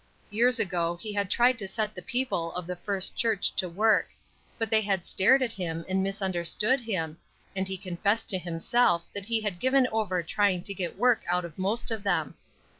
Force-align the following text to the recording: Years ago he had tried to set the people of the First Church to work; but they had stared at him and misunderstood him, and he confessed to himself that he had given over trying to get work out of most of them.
Years 0.31 0.57
ago 0.59 0.97
he 0.99 1.13
had 1.13 1.29
tried 1.29 1.59
to 1.59 1.67
set 1.67 1.93
the 1.93 2.01
people 2.01 2.51
of 2.53 2.65
the 2.65 2.75
First 2.75 3.15
Church 3.15 3.55
to 3.57 3.69
work; 3.69 4.09
but 4.57 4.71
they 4.71 4.81
had 4.81 5.05
stared 5.05 5.43
at 5.43 5.51
him 5.51 5.85
and 5.87 6.01
misunderstood 6.01 6.79
him, 6.81 7.19
and 7.55 7.67
he 7.67 7.77
confessed 7.77 8.27
to 8.29 8.39
himself 8.39 9.05
that 9.13 9.25
he 9.25 9.41
had 9.41 9.59
given 9.59 9.85
over 9.91 10.23
trying 10.23 10.63
to 10.63 10.73
get 10.73 10.97
work 10.97 11.21
out 11.29 11.45
of 11.45 11.55
most 11.59 11.91
of 11.91 12.01
them. 12.01 12.33